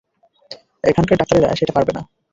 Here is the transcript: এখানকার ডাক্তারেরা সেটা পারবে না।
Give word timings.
এখানকার 0.83 1.19
ডাক্তারেরা 1.19 1.57
সেটা 1.59 1.75
পারবে 1.75 1.91
না। 1.93 2.01